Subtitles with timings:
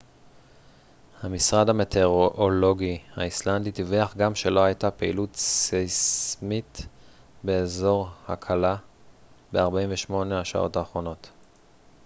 [1.21, 6.85] המשרד המטאורולוגי האיסלנדי דיווח גם שלא הייתה פעילות סייסמית
[7.43, 8.75] באזור הקלה
[9.53, 11.29] ב-48 השעות האחרונות